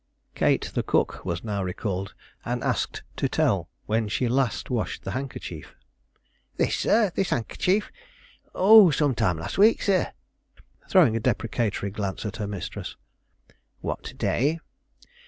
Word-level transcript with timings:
Kate, 0.33 0.71
the 0.73 0.81
cook, 0.81 1.23
was 1.23 1.43
now 1.43 1.61
recalled, 1.61 2.15
and 2.43 2.63
asked 2.63 3.03
to 3.17 3.29
tell 3.29 3.69
when 3.85 4.07
she 4.07 4.27
last 4.27 4.71
washed 4.71 5.03
the 5.03 5.11
handkerchief? 5.11 5.75
"This, 6.57 6.73
sir; 6.75 7.11
this 7.13 7.29
handkerchief? 7.29 7.91
Oh, 8.55 8.89
some 8.89 9.13
time 9.13 9.37
this 9.37 9.59
week, 9.59 9.83
sir," 9.83 10.11
throwing 10.89 11.15
a 11.15 11.19
deprecatory 11.19 11.91
glance 11.91 12.25
at 12.25 12.37
her 12.37 12.47
mistress. 12.47 12.95
"What 13.81 14.15
day?" 14.17 14.59